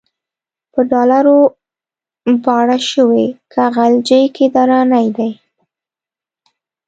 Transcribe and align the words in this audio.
په 0.71 0.79
ډالرو 0.91 1.37
باړه 2.43 2.77
شوی، 2.91 3.27
که 3.51 3.61
غلجی 3.75 4.23
که 4.35 4.45
درانی 4.55 5.07
دی 5.17 5.31